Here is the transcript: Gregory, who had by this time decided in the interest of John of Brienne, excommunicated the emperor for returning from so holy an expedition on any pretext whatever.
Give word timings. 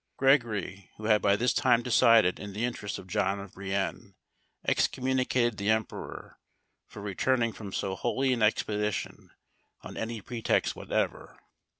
Gregory, 0.17 0.89
who 0.97 1.05
had 1.05 1.21
by 1.21 1.35
this 1.35 1.53
time 1.53 1.83
decided 1.83 2.39
in 2.39 2.53
the 2.53 2.65
interest 2.65 2.97
of 2.97 3.05
John 3.05 3.39
of 3.39 3.53
Brienne, 3.53 4.15
excommunicated 4.67 5.57
the 5.59 5.69
emperor 5.69 6.39
for 6.87 7.03
returning 7.03 7.53
from 7.53 7.71
so 7.71 7.95
holy 7.95 8.33
an 8.33 8.41
expedition 8.41 9.29
on 9.83 9.97
any 9.97 10.19
pretext 10.19 10.75
whatever. 10.75 11.37